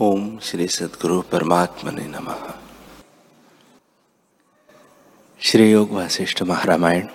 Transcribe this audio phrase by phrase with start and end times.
[0.00, 2.52] ओम श्री सदगुरु परमात्मा ने नम।
[5.40, 7.08] श्री योग वशिष्ठ महारामायण।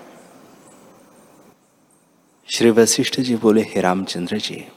[2.56, 4.68] श्री वशिष्ठ जी बोले, हे रामचंद्र जी,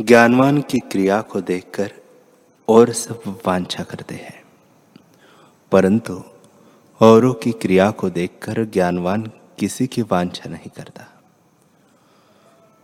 [0.00, 1.92] ज्ञानवान की क्रिया को देखकर
[2.68, 4.44] और सब वांछा करते हैं।
[5.72, 6.24] परंतु
[7.00, 11.22] औरों की क्रिया को देखकर ज्ञानवान किसी की वांछा नहीं करता।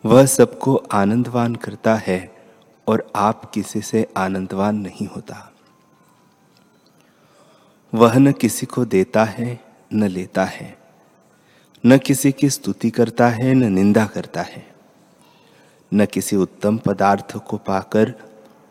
[0.04, 2.41] वह सबको आनंदवान करता है
[2.88, 5.52] और आप किसी से आनंदवान नहीं होता।
[7.94, 9.60] वह न किसी को देता है,
[9.92, 10.78] न लेता है।
[11.86, 14.74] न किसी की स्तुति करता है, न निंदा करता है।
[15.94, 18.14] न किसी उत्तम पदार्थ को पाकर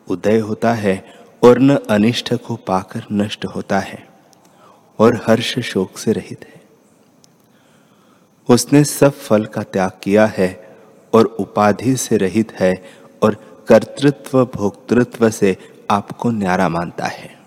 [0.08, 4.08] उदय होता है और न अनिष्ट को पाकर नष्ट होता है
[4.98, 6.62] और हर्ष शोक से रहित है।
[8.50, 10.78] उसने सब फल का त्याग किया है
[11.14, 13.01] और उपाधि से रहित है
[13.68, 15.56] कर्तृत्व, भोक्तृत्व से
[15.90, 17.38] आपको न्यारा मानता है।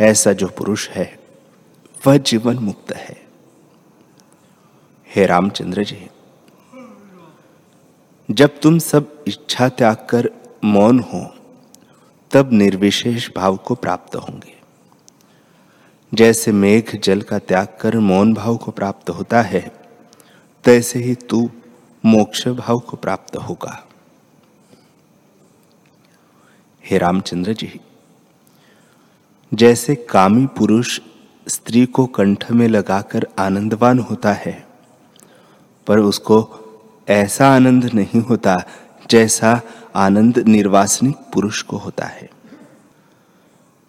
[0.00, 1.18] ऐसा जो पुरुष है,
[2.06, 3.26] वह जीवन मुक्त है।
[5.14, 6.10] हे रामचंद्र जी,
[8.30, 10.30] जब तुम सब इच्छा त्याग कर
[10.64, 11.34] मौन हो,
[12.30, 14.56] तब निर्विशेष भाव को प्राप्त होंगे।
[16.14, 19.72] जैसे मेघ जल का त्याग कर मौन भाव को प्राप्त होता है,
[20.64, 21.50] तैसे ही तू
[22.04, 23.85] मोक्ष भाव को प्राप्त होगा।
[26.90, 27.68] हे रामचंद्र जी,
[29.52, 31.00] जैसे कामी पुरुष
[31.48, 34.66] स्त्री को कंठ में लगाकर आनंदवान होता है,
[35.86, 36.38] पर उसको
[37.08, 38.56] ऐसा आनंद नहीं होता
[39.10, 39.60] जैसा
[39.96, 42.28] आनंद निर्वासनिक पुरुष को होता है।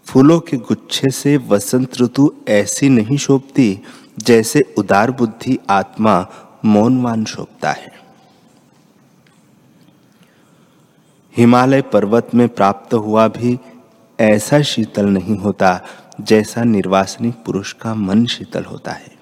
[0.07, 3.79] फूलों के गुच्छे से वसंत ऋतु ऐसी नहीं शोभती
[4.19, 6.27] जैसे उदार बुद्धि आत्मा
[6.65, 8.06] मौनवान शोभता है।
[11.37, 13.59] हिमालय पर्वत में प्राप्त हुआ भी
[14.19, 15.81] ऐसा शीतल नहीं होता
[16.21, 19.17] जैसा निर्वासनिक पुरुष का मन शीतल होता है।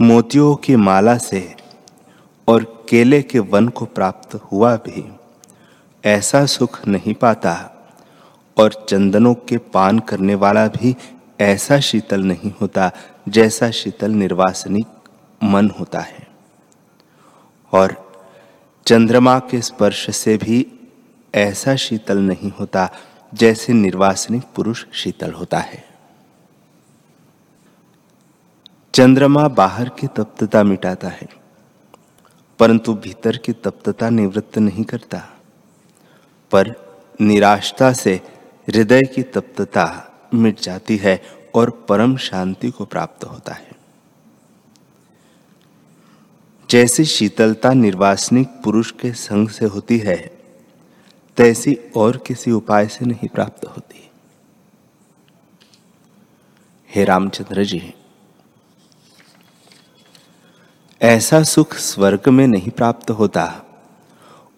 [0.00, 1.56] मोतियों की माला से
[2.48, 5.12] और केले के वन को प्राप्त हुआ भी
[6.04, 7.74] ऐसा सुख नहीं पाता
[8.58, 10.96] और चंदनों के पान करने वाला भी
[11.40, 12.90] ऐसा शीतल नहीं होता
[13.28, 14.86] जैसा शीतल निर्वासनिक
[15.44, 16.28] मन होता है।
[17.72, 18.07] और
[18.88, 20.66] चंद्रमा के स्पर्श से भी
[21.34, 22.88] ऐसा शीतल नहीं होता
[23.34, 25.82] जैसे निर्वासनिक पुरुष शीतल होता है।
[28.94, 31.28] चंद्रमा बाहर की तप्तता मिटाता है,
[32.58, 35.18] परंतु भीतर की तप्तता निवृत्त नहीं करता।
[36.50, 36.74] पर
[37.20, 38.14] निराशता से
[38.68, 39.86] हृदय की तप्तता
[40.34, 41.22] मिट जाती है
[41.54, 43.67] और परम शांति को प्राप्त होता है।
[46.70, 50.30] जैसी शीतलता निर्वासनिक पुरुष के संग से होती है,
[51.36, 54.10] तैसी और किसी उपाय से नहीं प्राप्त होती।
[56.94, 57.94] हे रामचंद्र जी,
[61.02, 63.62] ऐसा सुख स्वर्ग में नहीं प्राप्त होता,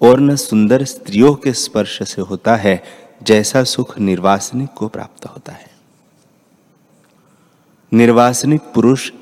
[0.03, 2.83] और न सुंदर स्त्रियों के स्पर्श से होता है,
[3.23, 5.71] जैसा सुख निर्वासनिक को प्राप्त होता है।
[7.93, 9.13] निर्वासनिक पुरुष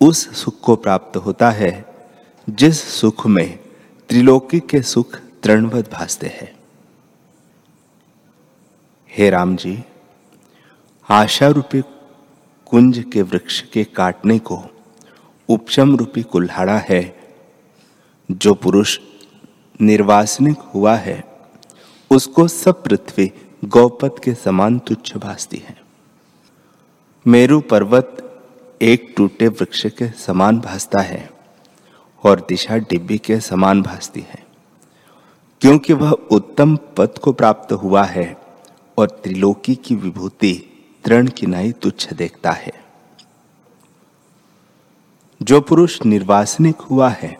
[0.00, 1.91] उस सुख को प्राप्त होता है
[2.50, 3.58] जिस सुख में
[4.08, 6.54] त्रिलोकी के सुख तृणवत भासते हैं।
[9.10, 9.84] हे राम जी
[11.10, 11.82] आशा रूपी
[12.66, 14.62] कुंज के वृक्ष के काटने को
[15.48, 17.20] उपशम रूपी कुल्हाड़ा है।
[18.30, 18.98] जो पुरुष
[19.80, 21.24] निर्वासनिक हुआ है,
[22.10, 23.32] उसको सब पृथ्वी
[23.64, 25.82] गौपत के समान तुच्छ भासती है।
[27.26, 28.28] मेरु पर्वत
[28.82, 31.41] एक टूटे वृक्ष के समान भासता है।
[32.24, 34.44] और दिशा डिब्बी के समान भासती है।
[35.60, 38.36] क्योंकि वह उत्तम पद को प्राप्त हुआ है
[38.98, 40.54] और त्रिलोकी की विभूति
[41.04, 42.72] तृण किनाई तुच्छ देखता है।
[45.42, 47.38] जो पुरुष निर्वासनिक हुआ है,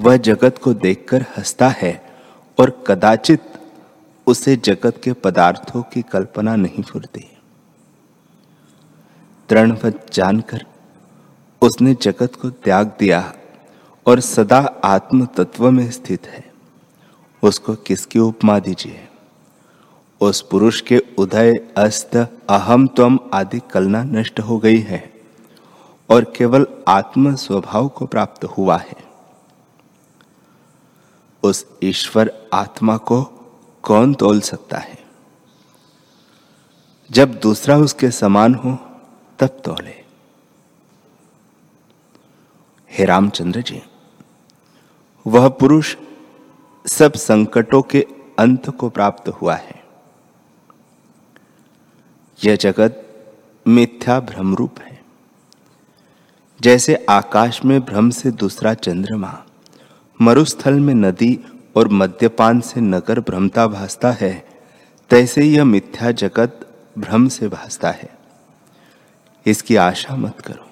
[0.00, 2.18] वह जगत को देखकर हंसता है
[2.58, 3.42] और कदाचित
[4.26, 7.30] उसे जगत के पदार्थों की कल्पना नहीं फुरती
[9.48, 10.66] तृणवत जानकर
[11.62, 13.34] उसने जगत को त्याग दिया
[14.06, 16.54] और सदा आत्म तत्व में स्थित है।
[17.42, 19.08] उसको किसकी उपमा दीजिए?
[20.20, 22.16] उस पुरुष के उदय, अस्त,
[22.50, 25.14] अहम, त्वम आदि कलना नष्ट हो गई है
[26.10, 28.96] और केवल आत्म स्वभाव को प्राप्त हुआ है।
[31.42, 33.22] उस ईश्वर आत्मा को
[33.82, 35.04] कौन तोल सकता है?
[37.10, 38.78] जब दूसरा उसके समान हो,
[39.38, 40.04] तब तोले।
[42.90, 43.82] हे रामचंद्र जी
[45.26, 45.96] वह पुरुष
[46.86, 48.06] सब संकटों के
[48.38, 49.84] अंत को प्राप्त हुआ है।
[52.44, 53.24] यह जगत
[53.68, 55.04] मिथ्या भ्रम रूप है।
[56.60, 59.44] जैसे आकाश में भ्रम से दूसरा चंद्रमा,
[60.22, 61.40] मरुस्थल में नदी
[61.76, 64.48] और मद्यपान से नगर भ्रमता भासता है,
[65.10, 68.18] तैसे यह मिथ्या जगत भ्रम से भासता है।
[69.46, 70.70] इसकी आशा मत करो।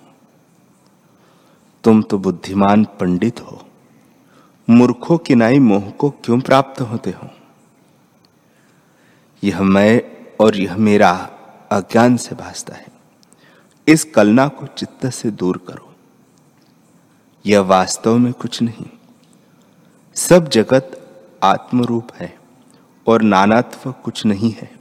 [1.85, 3.69] तुम तो बुद्धिमान पंडित हो।
[4.71, 7.31] मूर्खों की नाई मोह को क्यों प्राप्त होते हो?
[9.45, 10.03] यह मैं
[10.41, 11.31] और यह मेरा
[11.73, 12.87] अज्ञान से भासता है।
[13.89, 15.95] इस कलना को चित्त से दूर करो।
[17.47, 18.87] यह वास्तव में कुछ नहीं।
[20.15, 21.11] सब जगत
[21.43, 22.39] आत्मरूप है
[23.07, 24.73] और नानात्व कुछ नहीं है।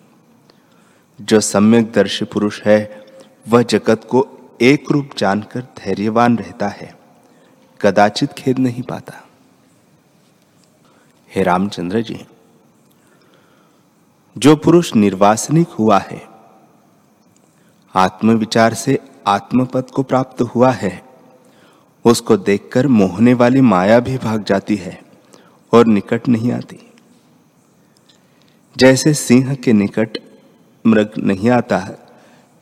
[1.22, 3.06] जो सम्यक दर्शी पुरुष है,
[3.48, 4.28] वह जगत को
[4.62, 7.00] एक रूप जानकर धैर्यवान रहता है।
[7.82, 9.28] कदाचित खेद नहीं पाता।
[11.36, 12.26] हे रामचंद्र जी,
[14.38, 16.22] जो पुरुष निर्वासनिक हुआ है,
[17.96, 21.04] आत्मविचार से आत्मपद को प्राप्त हुआ है,
[22.06, 25.00] उसको देखकर मोहने वाली माया भी भाग जाती है
[25.74, 26.80] और निकट नहीं आती।
[28.78, 30.18] जैसे सिंह के निकट
[30.86, 31.98] मृग नहीं आता है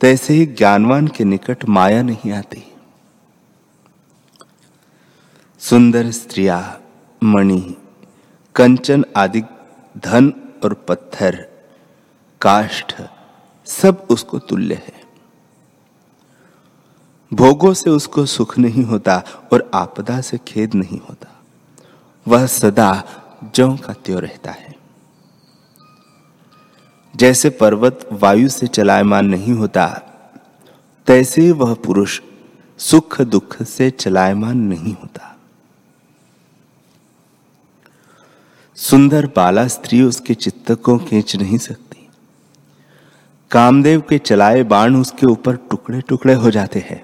[0.00, 2.62] तैसे ही ज्ञानवान के निकट माया नहीं आती।
[5.58, 6.80] सुंदर स्त्रिया,
[7.24, 7.76] मणि
[8.54, 9.42] कंचन आदि
[9.98, 10.32] धन
[10.64, 11.48] और पत्थर,
[12.40, 13.02] काष्ठ
[13.66, 15.00] सब उसको तुल्य है।
[17.34, 21.40] भोगों से उसको सुख नहीं होता और आपदा से खेद नहीं होता।
[22.28, 23.04] वह सदा
[23.54, 24.74] जौ का त्यो रहता है।
[27.16, 29.86] जैसे पर्वत वायु से चलायमान नहीं होता,
[31.06, 32.20] तैसे वह पुरुष
[32.78, 35.29] सुख दुख से चलायमान नहीं होता।
[38.80, 42.08] सुंदर बाला स्त्री उसके चित्त को खींच नहीं सकती।
[43.50, 47.02] कामदेव के चलाए बाण उसके ऊपर टुकड़े टुकड़े हो जाते हैं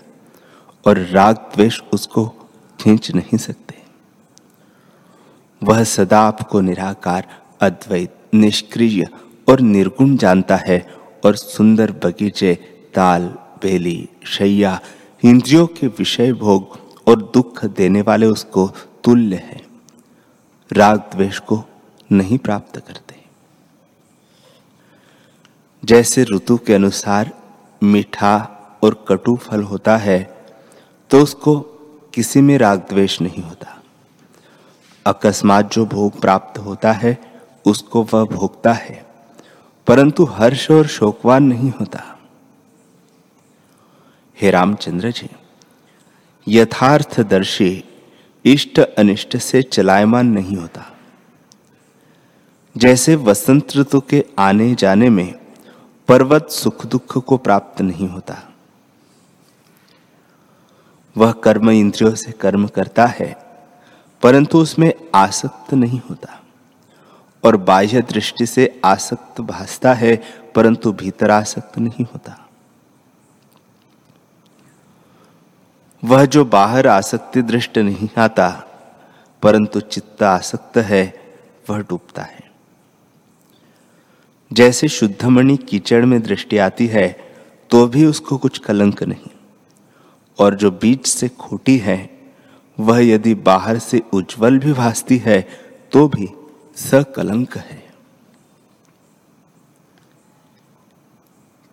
[0.86, 2.26] और राग द्वेष उसको
[2.80, 3.74] खींच नहीं सकते।
[5.62, 7.28] वह सदा आपको निराकार,
[7.60, 9.08] अद्वैत, निष्क्रिय
[9.48, 10.86] और निर्गुण जानता है
[11.24, 12.54] और सुंदर बगीचे,
[12.94, 13.26] ताल,
[13.62, 14.80] बेली, शैया,
[15.24, 18.70] इंद्रियों के विषय भोग और दुख देने वाले उसको
[19.04, 19.65] तुल्य है।
[20.70, 21.62] राग द्वेष को
[22.10, 23.14] नहीं प्राप्त करते।
[25.82, 27.30] जैसे ऋतु के अनुसार
[27.82, 28.36] मीठा
[28.82, 30.18] और कटु फल होता है
[31.10, 31.58] तो उसको
[32.14, 33.78] किसी में राग द्वेष नहीं होता।
[35.06, 37.16] अकस्मात जो भोग प्राप्त होता है,
[37.66, 39.04] उसको वह भोगता है,
[39.86, 42.02] परंतु हर्ष और शोकवान नहीं होता।
[44.38, 45.28] हे रामचंद्र जी
[46.46, 47.84] यथार्थ दर्शी
[48.46, 50.84] इष्ट अनिष्ट से चलायमान नहीं होता।
[52.76, 55.34] जैसे वसंत ऋतु के आने जाने में
[56.08, 58.36] पर्वत सुख दुख को प्राप्त नहीं होता।
[61.16, 63.36] वह कर्म इंद्रियों से कर्म करता है,
[64.22, 66.40] परंतु उसमें आसक्त नहीं होता
[67.44, 70.16] और बाह्य दृष्टि से आसक्त भासता है,
[70.54, 72.45] परंतु भीतर आसक्त नहीं होता।
[76.02, 78.48] वह जो बाहर आसक्ति दृष्ट नहीं आता,
[79.42, 81.04] परंतु चित्त आसक्त है,
[81.70, 82.44] वह डूबता है।
[84.50, 87.08] जैसे शुद्धमणि कीचड़ में दृष्टि आती है
[87.70, 89.30] तो भी उसको कुछ कलंक नहीं।
[90.38, 91.98] और जो बीच से खोटी है,
[92.78, 95.40] वह यदि बाहर से उज्जवल भी भासती है
[95.92, 96.28] तो भी
[96.76, 97.82] सकलंक है।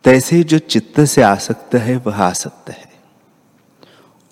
[0.04, 2.93] तैसे जो चित्त से आसक्त है, वह आसक्त है।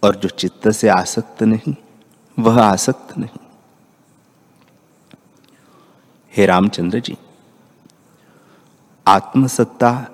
[0.03, 1.75] और जो चित्त से आसक्त नहीं,
[2.39, 3.47] वह आसक्त नहीं।
[6.37, 7.17] हे रामचंद्र जी,
[9.07, 10.07] आत्मसत्ता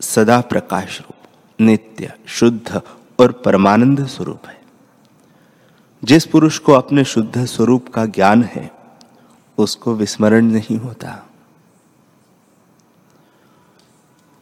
[0.00, 1.28] सदा प्रकाश रूप
[1.60, 2.82] नित्य, शुद्ध
[3.20, 4.60] और परमानंद स्वरूप है।
[6.04, 8.72] जिस पुरुष को अपने शुद्ध स्वरूप का ज्ञान है,
[9.58, 11.26] उसको विस्मरण नहीं होता।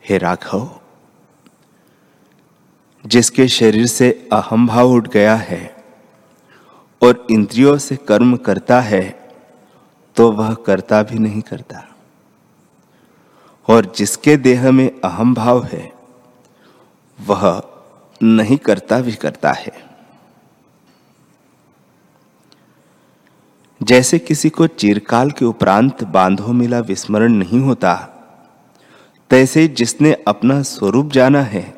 [0.08, 0.80] हे राघव
[3.06, 5.84] जिसके शरीर से अहम भाव उठ गया है
[7.02, 9.30] और इंद्रियों से कर्म करता है
[10.16, 11.88] तो वह करता भी नहीं करता।
[13.68, 15.92] और जिसके देह में अहम भाव है,
[17.18, 17.62] वह
[18.22, 19.72] नहीं करता भी करता है।
[23.82, 27.94] जैसे किसी को चिरकाल के उपरांत बांधो मिला विस्मरण नहीं होता,
[29.30, 31.73] तैसे जिसने अपना स्वरूप जाना है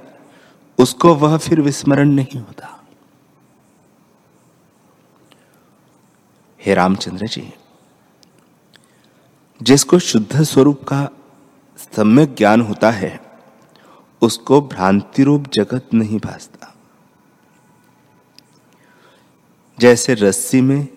[0.78, 2.84] उसको वह फिर विस्मरण नहीं होता।
[6.60, 7.52] हे रामचंद्र जी,
[9.62, 11.08] जिसको शुद्ध स्वरूप का
[11.78, 13.20] सम्यक ज्ञान होता है,
[14.22, 16.74] उसको भ्रांति रूप जगत नहीं भासता।
[19.78, 20.88] जैसे रस्सी में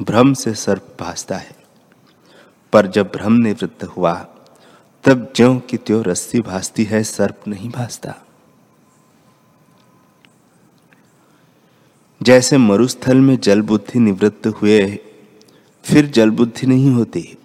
[0.00, 1.56] भ्रम से सर्प भासता है,
[2.72, 4.26] पर जब भ्रम निवृत्त हुआ,
[5.04, 8.25] तब ज्यो की त्यो रस्सी भासती है, सर्प नहीं भासता।
[12.22, 14.98] जैसे मरुस्थल में जल बुद्धि निवृत्त हुए,
[15.84, 17.36] फिर जल बुद्धि नहीं होती।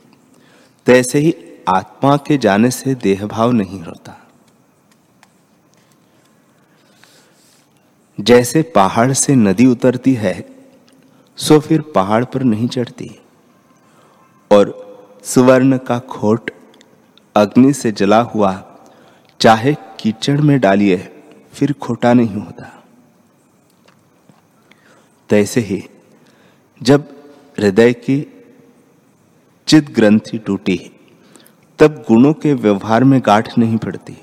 [0.85, 1.35] तैसे ही
[1.69, 4.27] आत्मा के जाने से देह भाव नहीं होता।
[8.19, 10.49] जैसे पहाड़ से नदी उतरती है,
[11.37, 13.11] सो फिर पहाड़ पर नहीं चढ़ती।
[14.51, 14.91] और
[15.23, 16.51] सुवर्ण का खोट
[17.35, 18.63] अग्नि से जला हुआ,
[19.39, 21.23] चाहे कीचड़ में डालिए,
[21.53, 22.80] फिर खोटा नहीं होता।
[25.31, 25.83] तैसे ही,
[26.81, 27.09] जब
[27.59, 28.47] हृदय की
[29.67, 30.91] चित ग्रंथि टूटी,
[31.79, 34.17] तब गुणों के व्यवहार में गांठ नहीं पड़ती,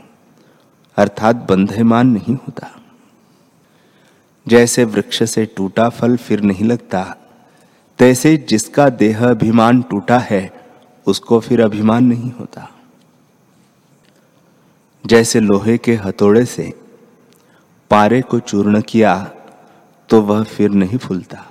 [0.97, 2.81] अर्थात बंधेमान नहीं होता।
[4.49, 7.17] जैसे वृक्ष से टूटा फल फिर नहीं लगता,
[7.99, 10.53] तैसे जिसका देह अभिमान टूटा है,
[11.07, 12.69] उसको फिर अभिमान नहीं होता।
[15.07, 16.73] जैसे लोहे के हथौड़े से
[17.91, 19.31] पारे को चूर्ण किया
[20.09, 21.47] तो वह फिर नहीं फूलता।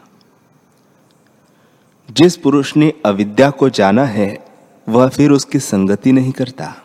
[2.12, 4.46] जिस पुरुष ने अविद्या को जाना है,
[4.90, 6.76] वह फिर उसकी संगति नहीं करता।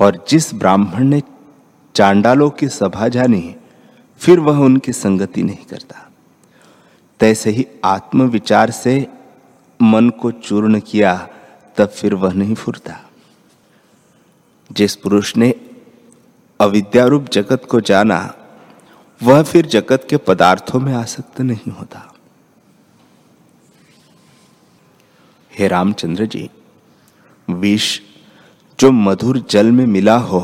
[0.00, 1.22] और जिस ब्राह्मण ने
[1.94, 3.56] चांडालों की सभा जानी,
[4.18, 6.10] फिर वह उनकी संगति नहीं करता।
[7.20, 9.06] तैसे ही आत्मविचार से
[9.82, 11.28] मन को चूर्ण किया,
[11.76, 13.00] तब फिर वह नहीं फुरता
[14.72, 15.54] जिस पुरुष ने
[16.60, 18.34] अविद्यारूप जगत को जाना
[19.24, 22.14] वह फिर जगत के पदार्थों में आसक्त नहीं होता।
[25.58, 26.50] हे रामचंद्र जी,
[27.50, 28.00] विष
[28.78, 30.40] जो मधुर जल में मिला हो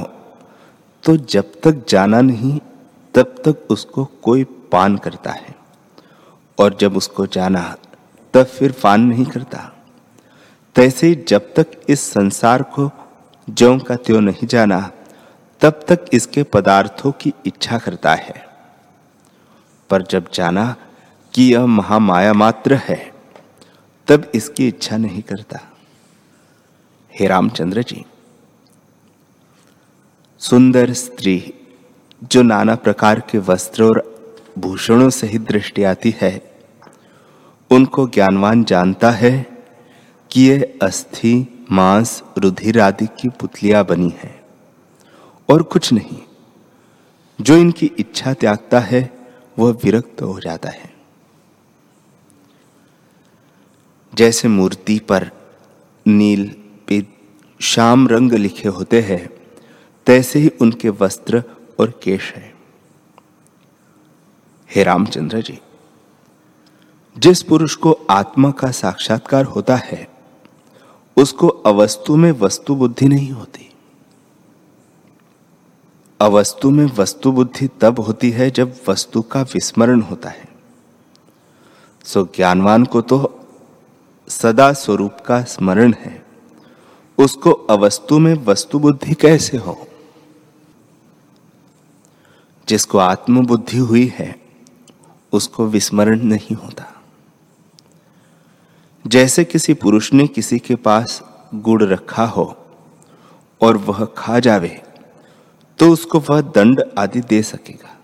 [1.04, 2.58] तो जब तक जाना नहीं,
[3.14, 5.54] तब तक उसको कोई पान करता है।
[6.58, 7.76] और जब उसको जाना,
[8.34, 9.72] तब फिर पान नहीं करता।
[10.74, 12.90] तैसे ही जब तक इस संसार को
[13.50, 14.90] ज्यो का त्यों नहीं जाना,
[15.60, 18.49] तब तक इसके पदार्थों की इच्छा करता है।
[19.90, 20.74] पर जब जाना
[21.34, 23.12] कि यह महामाया मात्र है,
[24.08, 25.60] तब इसकी इच्छा नहीं करता।
[27.12, 28.04] हे रामचंद्र जी,
[30.40, 31.54] सुंदर स्त्री
[32.22, 34.02] जो नाना प्रकार के वस्त्र और
[34.58, 36.40] भूषणों से ही दृष्टि आती है,
[37.70, 39.46] उनको ज्ञानवान जानता है
[40.30, 44.34] कि ये अस्थि, मांस, रुधिर आदि की पुतलियाँ बनी है
[45.48, 46.18] और कुछ नहीं।
[47.40, 49.19] जो इनकी इच्छा त्यागता है
[49.60, 50.94] वह विरक्त हो जाता है।
[54.14, 55.30] जैसे मूर्ति पर
[56.06, 56.48] नील,
[56.88, 57.16] पित,
[57.60, 59.28] श्याम रंग लिखे होते हैं,
[60.06, 61.44] तैसे ही उनके वस्त्र
[61.80, 62.54] और केश है।
[64.74, 65.58] हे रामचंद्र जी,
[67.18, 70.08] जिस पुरुष को आत्मा का साक्षात्कार होता है,
[71.16, 73.69] उसको अवस्तु में वस्तु बुद्धि नहीं होती।
[76.20, 80.48] अवस्तु में वस्तु बुद्धि तब होती है जब वस्तु का विस्मरण होता है।
[82.04, 83.40] सो ज्ञानवान को तो
[84.28, 86.26] सदा स्वरूप का स्मरण है।
[87.18, 89.88] उसको अवस्तु में वस्तु बुद्धि कैसे हो?
[92.68, 94.42] जिसको आत्मबुद्धि हुई है,
[95.32, 97.02] उसको विस्मरण नहीं होता।
[99.06, 101.22] जैसे किसी पुरुष ने किसी के पास
[101.54, 102.56] गुड़ रखा हो
[103.60, 104.82] और वह खा जावे
[105.80, 107.98] तो उसको वह दंड आदि दे सकेगा।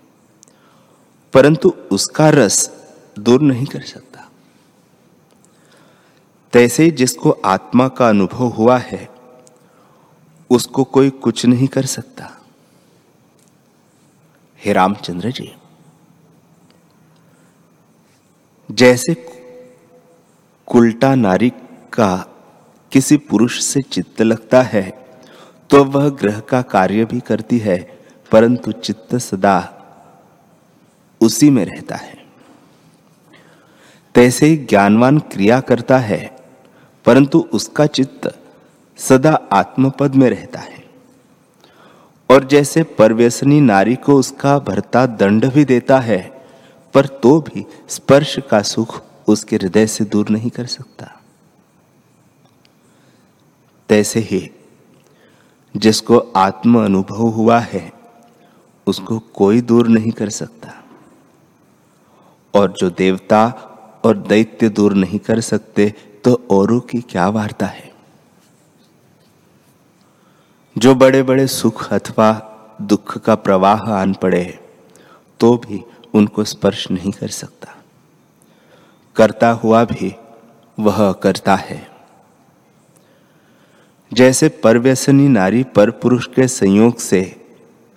[1.33, 2.87] परंतु उसका रस
[3.19, 4.31] दूर नहीं कर सकता।
[6.53, 9.09] तैसे जिसको आत्मा का अनुभव हुआ है,
[10.49, 12.41] उसको कोई कुछ नहीं कर सकता।
[14.65, 15.55] हे रामचंद्र जी,
[18.71, 19.13] जैसे
[20.65, 21.49] कुलटा नारी
[21.93, 22.35] का
[22.91, 25.06] किसी पुरुष से चित्त लगता है
[25.69, 27.99] तो वह ग्रह का कार्य भी करती है,
[28.31, 29.73] परंतु चित्त सदा
[31.21, 32.25] उसी में रहता है।
[34.15, 36.37] तैसे ही ज्ञानवान क्रिया करता है,
[37.05, 38.39] परंतु उसका चित्त
[38.97, 40.83] सदा आत्मपद में रहता है।
[42.29, 46.45] और जैसे परव्यसनी नारी को उसका भरता दंड भी देता है,
[46.93, 51.21] पर तो भी स्पर्श का सुख उसके हृदय से दूर नहीं कर सकता।
[53.89, 54.51] तैसे ही
[55.75, 57.93] जिसको आत्म अनुभव हुआ है,
[58.87, 60.73] उसको कोई दूर नहीं कर सकता।
[62.53, 63.45] और जो देवता
[64.05, 65.93] और दैत्य दूर नहीं कर सकते
[66.23, 67.91] तो औरों की क्या वार्ता है?
[70.77, 72.31] जो बड़े बड़े सुख अथवा
[72.81, 74.59] दुख का प्रवाह आन पड़े है
[75.39, 75.83] तो भी
[76.13, 77.75] उनको स्पर्श नहीं कर सकता।
[79.15, 80.15] करता हुआ भी
[80.79, 81.96] वह करता है।
[84.11, 87.19] जैसे परव्यसनी नारी पर पुरुष के संयोग से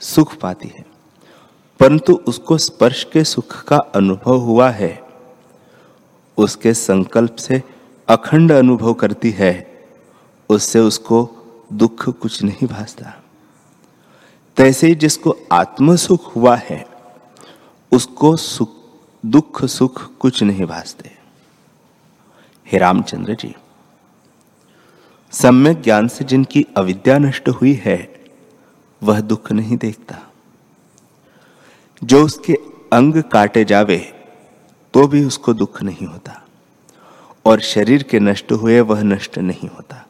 [0.00, 0.84] सुख पाती है,
[1.80, 4.92] परंतु उसको स्पर्श के सुख का अनुभव हुआ है।
[6.38, 7.62] उसके संकल्प से
[8.08, 9.54] अखंड अनुभव करती है,
[10.50, 11.28] उससे उसको
[11.72, 13.14] दुख कुछ नहीं भासता।
[14.56, 16.84] तैसे जिसको आत्म सुख हुआ है,
[17.92, 18.70] उसको सुख,
[19.24, 21.10] दुख सुख कुछ नहीं भासते।
[22.66, 23.54] हे रामचंद्र जी।
[25.32, 28.24] सम्यक ज्ञान से जिनकी अविद्या नष्ट हुई है,
[29.02, 30.18] वह दुख नहीं देखता।
[32.04, 32.52] जो उसके
[32.92, 34.12] अंग काटे जावे
[34.94, 36.42] तो भी उसको दुख नहीं होता।
[37.46, 40.06] और शरीर के नष्ट हुए, वह नष्ट नहीं होता।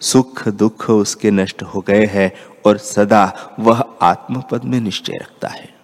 [0.00, 2.32] सुख दुख उसके नष्ट हो गए हैं,
[2.66, 5.74] और सदा वह आत्मपद में निश्चय रखता है।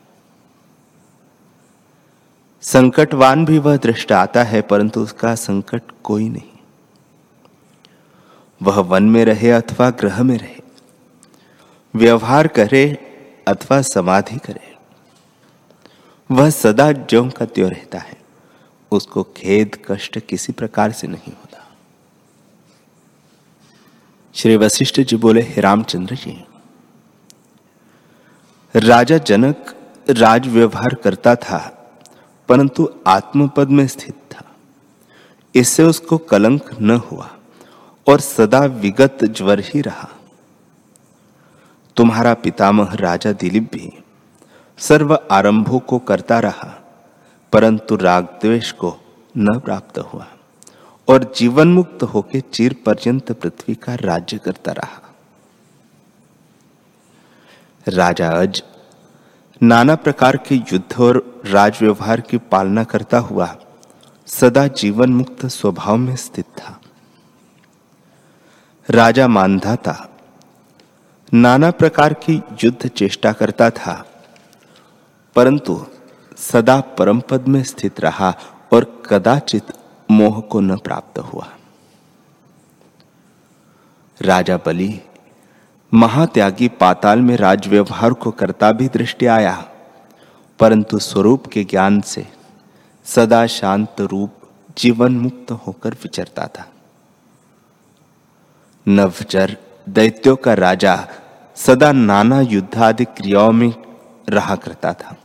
[2.63, 6.50] संकटवान भी वह दृष्ट आता है, परंतु उसका संकट कोई नहीं।
[8.63, 10.63] वह वन में रहे अथवा ग्रह में रहे।
[11.95, 13.07] व्यवहार करे
[13.49, 14.77] अथवा समाधि करे।
[16.31, 18.21] वह सदा ज्यो का त्यो रहता है।
[18.93, 21.69] उसको खेद कष्ट किसी प्रकार से नहीं होता।
[24.35, 26.45] श्री वशिष्ठ जी बोले, हे रामचंद्र जी,
[28.77, 29.75] राजा जनक
[30.11, 31.93] राज व्यवहार करता था,
[32.49, 34.45] परंतु आत्मपद में स्थित था।
[35.55, 37.37] इससे उसको कलंक न हुआ।
[38.11, 40.09] और सदा विगत ज्वर ही रहा।
[41.97, 43.93] तुम्हारा पितामह राजा दिलीप भी
[44.79, 46.69] सर्व आरंभों को करता रहा,
[47.53, 48.97] परंतु राग द्वेष को
[49.35, 50.27] न प्राप्त हुआ
[51.09, 55.01] और जीवन मुक्त होकर चिर पर्यंत पृथ्वी का राज्य करता रहा।
[57.87, 58.63] राजा अज
[59.61, 63.55] नाना प्रकार के युद्ध और राजव्यवहार की पालना करता हुआ
[64.27, 66.80] सदा जीवन मुक्त स्वभाव में स्थित था।
[68.91, 69.95] राजा मानधाता
[71.33, 73.93] नाना प्रकार की युद्ध चेष्टा करता था,
[75.37, 75.87] परंतु
[76.37, 78.35] सदा परम पद में स्थित रहा
[78.73, 79.73] और कदाचित
[80.11, 81.47] मोह को न प्राप्त हुआ।
[84.21, 85.01] राजा बलि,
[85.93, 89.55] महात्यागी पाताल में राज व्यवहार को करता भी दृष्टि आया,
[90.61, 92.27] परंतु स्वरूप के ज्ञान से
[93.05, 96.67] सदा शांत रूप जीवन मुक्त होकर विचरता था।
[98.89, 99.57] नवचर
[99.89, 101.09] दैत्यों का राजा
[101.57, 103.73] सदा नाना युद्धादि क्रियाओं में
[104.29, 105.17] रहा करता था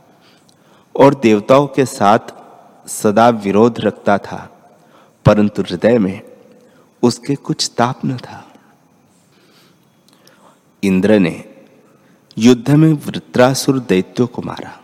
[0.94, 2.34] और देवताओं के साथ
[2.88, 4.36] सदा विरोध रखता था,
[5.24, 6.20] परंतु हृदय में
[7.02, 8.44] उसके कुछ ताप न था।
[10.82, 11.44] इंद्र ने
[12.38, 14.80] युद्ध में वृत्रासुर दैत्यों को मारा।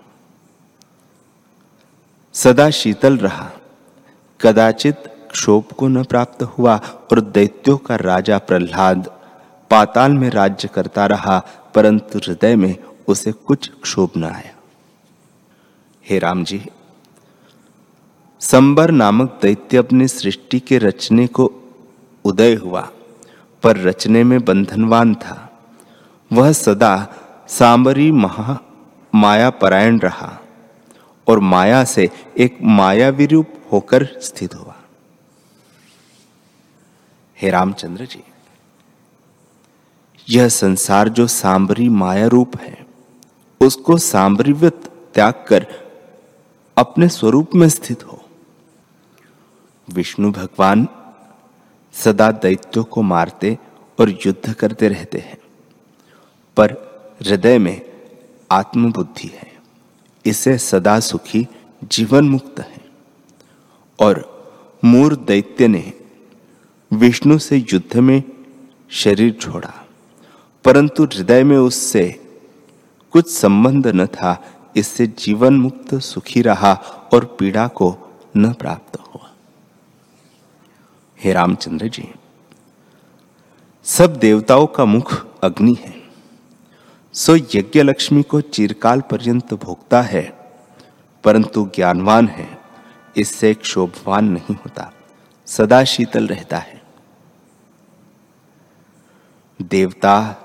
[2.34, 3.50] सदा शीतल रहा,
[4.40, 6.76] कदाचित क्षोभ को न प्राप्त हुआ
[7.12, 9.10] और दैत्यों का राजा प्रहलाद
[9.70, 11.38] पाताल में राज्य करता रहा,
[11.74, 12.74] परंतु हृदय में
[13.08, 14.54] उसे कुछ क्षोभ न आया।
[16.06, 16.60] हे राम जी
[18.40, 21.50] संबर नामक दैत्य अपनी सृष्टि के रचने को
[22.24, 22.88] उदय हुआ,
[23.62, 25.48] पर रचने में बंधनवान था।
[26.32, 26.94] वह सदा
[27.48, 28.58] सांबरी महा
[29.14, 30.38] माया परायण रहा
[31.28, 34.76] और माया से एक माया विरूप होकर स्थित हुआ।
[37.42, 38.24] हे रामचंद्र जी,
[40.28, 42.86] यह संसार जो सांबरी माया रूप है,
[43.60, 45.66] उसको सांबरीवत त्याग कर
[46.78, 48.24] अपने स्वरूप में स्थित हो।
[49.90, 50.88] विष्णु भगवान
[51.92, 53.58] सदा दैत्यों को मारते
[54.00, 55.38] और युद्ध करते रहते हैं,
[56.56, 56.72] पर
[57.22, 57.80] हृदय में
[58.52, 59.52] आत्मबुद्धि है।
[60.26, 61.46] इसे सदा सुखी
[61.84, 62.84] जीवन मुक्त है।
[64.00, 64.14] और
[64.84, 65.92] मूर दैत्य ने
[67.02, 68.22] विष्णु से युद्ध में
[68.90, 69.72] शरीर छोड़ा,
[70.64, 72.02] परंतु हृदय में उससे
[73.12, 74.36] कुछ संबंध न था।
[74.76, 76.72] इससे जीवन मुक्त सुखी रहा
[77.14, 77.88] और पीड़ा को
[78.36, 79.30] न प्राप्त हुआ।
[81.18, 82.06] हे रामचंद्र जी,
[83.86, 85.94] सब देवताओं का मुख अग्नि है।
[87.14, 90.22] सो यज्ञ लक्ष्मी को चिरकाल पर्यंत भोगता है,
[91.24, 92.48] परंतु ज्ञानवान है।
[93.16, 94.90] इससे क्षोभवान नहीं होता,
[95.48, 96.80] सदा शीतल रहता है।
[99.62, 100.36] देवता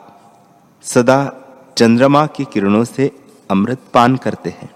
[0.82, 1.34] सदा
[1.78, 3.12] चंद्रमा की किरणों से
[3.52, 4.70] अमृत पान करते हैं।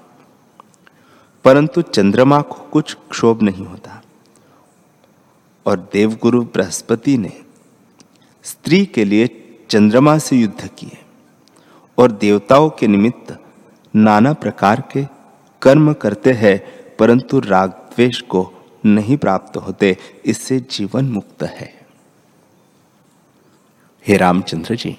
[1.43, 4.01] परंतु चंद्रमा को कुछ क्षोभ नहीं होता।
[5.65, 7.41] और देवगुरु बृहस्पति ने
[8.43, 10.97] स्त्री के लिए चंद्रमा से युद्ध किए
[11.97, 13.43] और देवताओं के निमित्त
[13.95, 15.05] नाना प्रकार के
[15.61, 16.59] कर्म करते हैं,
[16.95, 18.53] परंतु राग द्वेष को
[18.85, 21.80] नहीं प्राप्त होते, इससे जीवन मुक्त है।
[24.05, 24.97] हे रामचंद्र जी,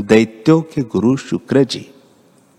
[0.00, 1.90] दैत्यों के गुरु शुक्र जी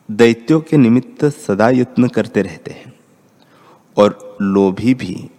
[0.09, 2.93] दैत्यों के निमित्त सदा यत्न करते रहते हैं
[3.97, 5.29] और लोभी भी,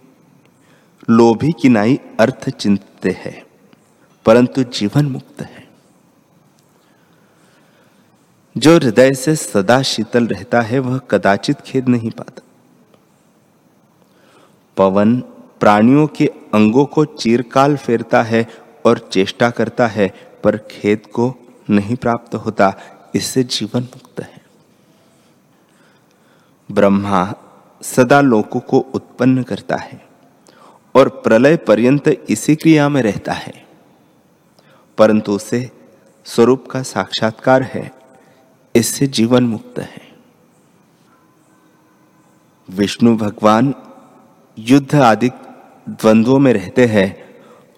[1.09, 3.43] लोभी की नाई अर्थ चिंतते हैं,
[4.25, 5.67] परंतु जीवन मुक्त है।
[8.57, 12.41] जो हृदय से सदा शीतल रहता है, वह कदाचित खेद नहीं पाता।
[14.77, 15.19] पवन
[15.59, 18.47] प्राणियों के अंगों को चीरकाल फेरता है
[18.85, 21.35] और चेष्टा करता है, पर खेद को
[21.69, 22.75] नहीं प्राप्त होता,
[23.15, 24.41] इससे जीवन मुक्त है।
[26.71, 27.33] ब्रह्मा
[27.81, 30.07] सदा लोकों को उत्पन्न करता है
[30.95, 33.67] और प्रलय पर्यंत इसी क्रिया में रहता है।
[34.97, 35.71] परंतु उसे
[36.25, 37.91] स्वरूप का साक्षात्कार है,
[38.75, 40.13] इससे जीवन मुक्त है।
[42.69, 43.75] विष्णु भगवान
[44.57, 45.29] युद्ध आदि
[45.89, 47.32] द्वंद्वों में रहते हैं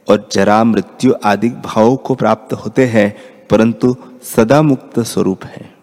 [0.09, 3.15] और जरा मृत्यु आदि भावों को प्राप्त होते हैं,
[3.49, 5.73] परंतु सदा मुक्त स्वरूप है।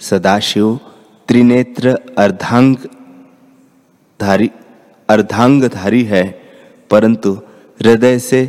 [0.00, 0.80] सदाशिव
[1.28, 2.76] त्रिनेत्र अर्धांग
[4.20, 4.50] धारी
[5.08, 6.24] अर्धांगधारी है,
[6.90, 7.32] परंतु
[7.80, 8.42] हृदय से,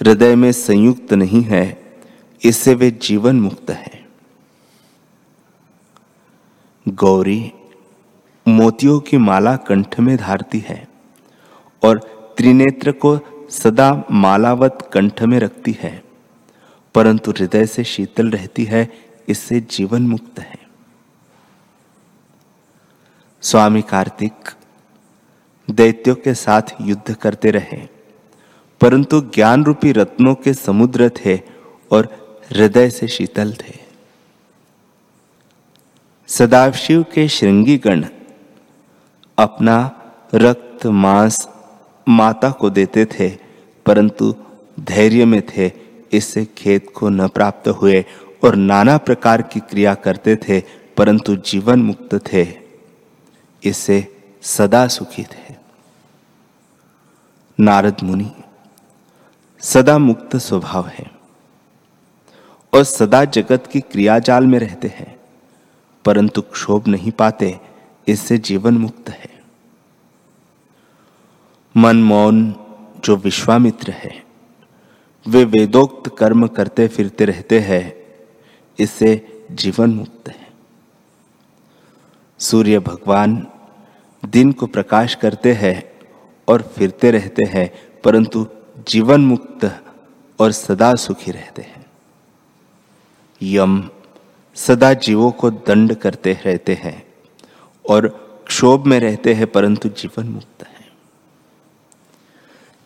[0.00, 1.64] हृदय में संयुक्त नहीं है,
[2.44, 4.06] इससे वे जीवन मुक्त है।
[6.86, 7.52] गौरी
[8.48, 10.88] मोतियों की माला कंठ में धारती है
[11.82, 13.18] और त्रिनेत्र को
[13.50, 16.02] सदा मालावत कंठ में रखती है,
[16.94, 18.88] परंतु हृदय से शीतल रहती है,
[19.28, 20.58] इससे जीवन मुक्त है।
[23.42, 24.50] स्वामी कार्तिक,
[25.68, 27.80] दैत्यों के साथ युद्ध करते रहे,
[28.80, 31.38] परंतु ज्ञान रूपी रत्नों के समुद्र थे
[31.90, 32.12] और
[32.52, 33.76] हृदय से शीतल थे।
[36.28, 38.04] सदाशिव के श्रृंगी गण
[39.38, 39.78] अपना
[40.34, 41.48] रक्त, मांस
[42.08, 43.28] माता को देते थे,
[43.86, 44.34] परंतु
[44.80, 45.70] धैर्य में थे,
[46.12, 48.04] इससे खेत को न प्राप्त हुए
[48.44, 50.60] और नाना प्रकार की क्रिया करते थे,
[50.96, 52.46] परंतु जीवन मुक्त थे।
[53.62, 54.06] इससे
[54.42, 55.54] सदा सुखी थे।
[57.58, 58.30] नारद मुनि,
[59.62, 61.10] सदा मुक्त स्वभाव है
[62.72, 65.16] और सदा जगत की क्रियाजाल में रहते हैं,
[66.04, 67.56] परंतु क्षोभ नहीं पाते,
[68.06, 69.27] इससे जीवन मुक्त है।
[71.78, 72.54] मन मौन
[73.04, 74.10] जो विश्वामित्र है।
[75.26, 77.92] वे वेदोक्त कर्म करते फिरते रहते हैं,
[78.78, 79.10] इससे
[79.52, 80.46] जीवन मुक्त है।
[82.40, 83.46] सूर्य भगवान
[84.22, 85.82] दिन को प्रकाश करते हैं
[86.48, 87.70] और फिरते रहते हैं,
[88.04, 88.46] परंतु
[88.88, 89.70] जीवन मुक्त
[90.38, 91.84] और सदा सुखी रहते हैं।
[93.40, 93.82] यम
[94.56, 97.02] सदा जीवों को दंड करते रहते हैं
[97.84, 98.08] और
[98.46, 100.67] क्षोभ में रहते हैं, परंतु जीवन मुक्त।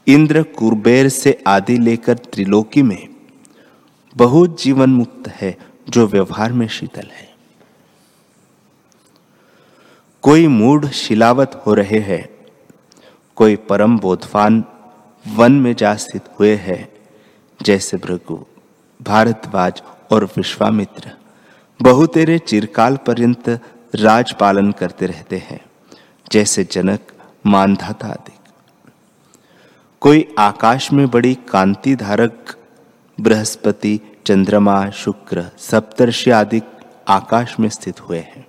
[0.07, 3.09] इंद्र कुरबेर से आदि लेकर त्रिलोकी में
[4.17, 5.57] बहुत जीवन मुक्त है,
[5.91, 7.31] जो व्यवहार में शीतल है।
[10.23, 12.29] कोई मूढ़ शिलावत हो रहे हैं,
[13.37, 14.65] कोई परम बोधवान
[15.25, 16.89] वन में जा स्थित हुए हैं,
[17.61, 18.45] जैसे भृगु,
[19.03, 21.11] भारद्वाज और विश्वामित्र
[21.81, 23.49] बहुतेरे चिरकाल पर्यंत
[23.95, 25.61] राज पालन करते रहते हैं,
[26.33, 27.01] जैसे जनक,
[27.47, 28.39] मानधाता आदि।
[30.03, 32.57] कोई आकाश में बड़ी कांति धारक
[33.21, 36.63] बृहस्पति, चंद्रमा, शुक्र, सप्तर्षि आदि
[37.09, 38.47] आकाश में स्थित हुए हैं।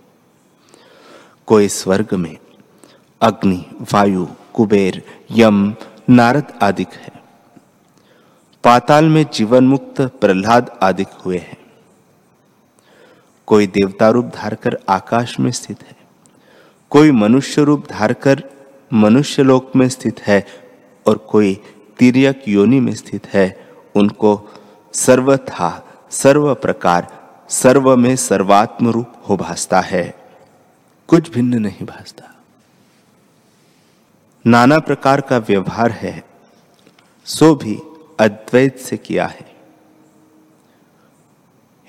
[1.47, 2.37] कोई स्वर्ग में
[3.21, 5.75] अग्नि, वायु, कुबेर, यम,
[6.09, 7.11] नारद आदि है।
[8.63, 11.57] पाताल में जीवन मुक्त प्रहलाद आदि हुए हैं।
[13.47, 15.95] कोई देवता रूप धारकर आकाश में स्थित है।
[16.89, 18.43] कोई मनुष्य रूप धारकर
[18.93, 20.62] मनुष्य लोक में स्थित है।
[21.07, 21.61] और कोई
[21.99, 24.49] तिरक योनि में स्थित है, उनको
[24.93, 30.15] सर्वथा सर्व प्रकार सर्व में सर्वात्म रूप हो भासता है।
[31.07, 32.35] कुछ भिन्न नहीं भासता।
[34.45, 36.23] नाना प्रकार का व्यवहार है,
[37.25, 37.79] सो भी
[38.19, 39.55] अद्वैत से किया है।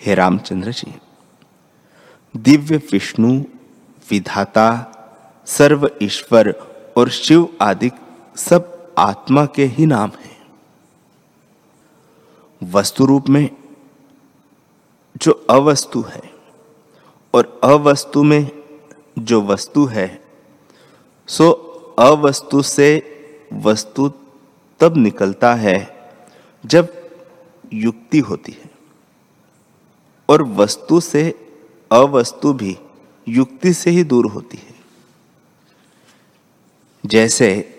[0.00, 0.94] हे रामचंद्र जी,
[2.36, 3.44] दिव्य विष्णु,
[4.10, 4.90] विधाता,
[5.46, 6.50] सर्व ईश्वर
[6.96, 7.90] और शिव आदि
[8.36, 10.34] सब आत्मा के ही नाम है।
[12.62, 13.50] वस्तु रूप में
[15.16, 16.22] जो अवस्तु है
[17.34, 18.50] और अवस्तु में
[19.18, 20.24] जो वस्तु है,
[21.28, 21.50] सो
[21.98, 22.88] अवस्तु से
[23.52, 24.08] वस्तु
[24.80, 26.10] तब निकलता है
[26.64, 27.10] जब
[27.72, 28.70] युक्ति होती है
[30.28, 31.22] और वस्तु से
[31.92, 32.78] अवस्तु भी
[33.28, 34.74] युक्ति से ही दूर होती है।
[37.06, 37.73] जैसे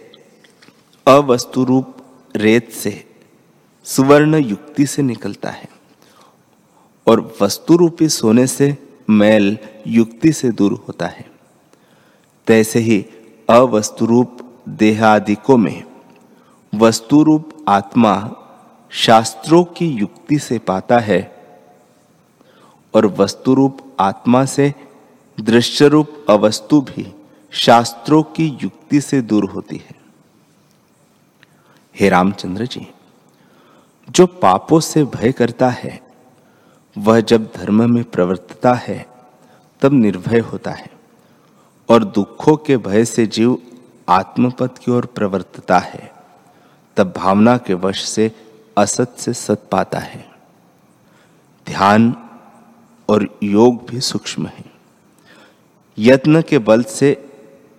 [1.07, 1.97] अवस्तु रूप
[2.35, 2.91] रेत से
[3.83, 5.67] सुवर्ण युक्ति से निकलता है
[7.07, 8.77] और वस्तु रूपी सोने से
[9.09, 11.25] मैल युक्ति से दूर होता है।
[12.47, 13.05] तैसे ही
[13.49, 14.37] अवस्तु रूप
[14.69, 15.83] देहादिकों में
[16.75, 18.15] वस्तु रूप आत्मा
[18.89, 21.21] शास्त्रों की युक्ति से पाता है
[22.93, 24.73] और वस्तु रूप आत्मा से
[25.39, 27.13] दृश्य रूप अवस्तु भी
[27.51, 29.94] शास्त्रों की युक्ति से दूर होती है।
[31.99, 32.88] हे रामचंद्र जी,
[34.10, 36.01] जो पापों से भय करता है,
[36.97, 39.05] वह जब धर्म में प्रवर्तता है,
[39.81, 40.89] तब निर्भय होता है,
[41.89, 43.62] और दुखों के भय से जीव
[44.10, 46.13] आत्मपद की ओर प्रवर्तता है,
[46.97, 48.31] तब भावना के वश से
[48.77, 50.31] असत से सत पाता है।
[51.67, 52.29] ध्यान
[53.10, 54.65] और योग भी सूक्ष्म है।
[55.97, 57.29] यत्न के बल से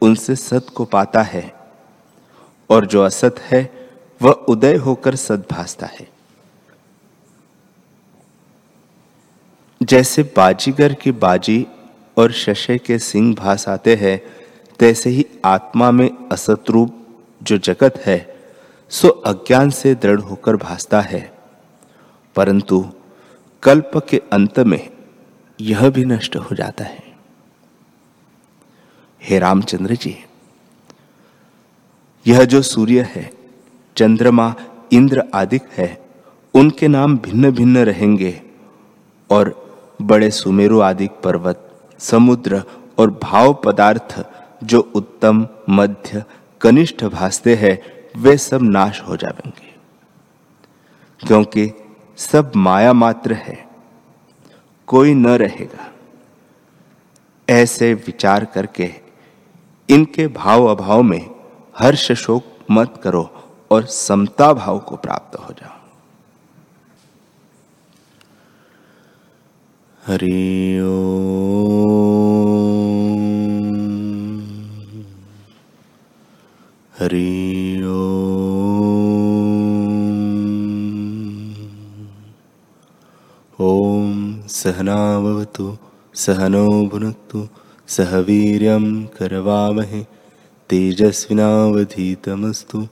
[0.00, 1.54] उनसे सत को पाता है,
[2.70, 3.85] और जो असत है
[4.48, 6.08] उदय होकर सत भासता है।
[9.82, 11.66] जैसे बाजीगर की बाजी
[12.18, 14.22] और शशे के सिंह भास आते हैं,
[14.78, 17.06] तैसे ही आत्मा में असत रूप
[17.42, 18.36] जो जगत है,
[18.90, 21.38] सो अज्ञान से दृढ़ होकर भासता है।
[22.36, 22.92] परंतु
[23.62, 24.90] कल्प के अंत में
[25.60, 27.16] यह भी नष्ट हो जाता है।
[29.22, 30.24] हे रामचंद्र जी,
[32.26, 33.35] यह जो सूर्य है
[33.96, 34.54] चंद्रमा,
[34.92, 36.04] इंद्र आदिक है।
[36.54, 38.42] उनके नाम भिन्न भिन्न रहेंगे।
[39.30, 39.66] और
[40.02, 42.62] बड़े सुमेरु आदि पर्वत, समुद्र
[42.98, 44.24] और भाव पदार्थ
[44.64, 46.24] जो उत्तम, मध्य,
[46.60, 47.82] कनिष्ठ भासते हैं,
[48.22, 49.74] वे सब नाश हो जाएँगे।
[51.26, 51.72] क्योंकि
[52.16, 53.68] सब माया मात्र है।
[54.86, 55.92] कोई न रहेगा।
[57.50, 58.94] ऐसे विचार करके
[59.90, 61.30] इनके भाव अभाव में
[61.78, 65.80] हर्ष शोक मत करो और समता भाव को प्राप्त हो जाओ।
[70.06, 70.76] हरि
[77.00, 77.82] हरि
[83.60, 85.78] ॐ सहनावतु,
[86.14, 87.48] सहनो भुनक्तु
[87.88, 90.06] सह वीर्यं करवामहे,
[90.68, 92.88] तेजस्विनावधीतमस्तु।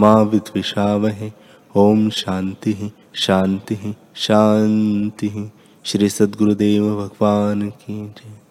[0.00, 1.32] मा विद्विषावहे
[1.76, 5.52] ओम शांति शांति शांति
[5.84, 8.47] श्री सद्गुरुदेव भगवान की जय।